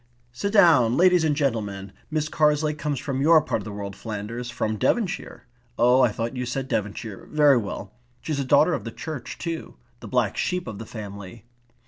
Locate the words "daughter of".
8.43-8.83